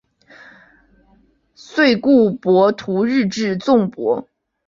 [1.53, 4.27] 惟故博徒日至纵博。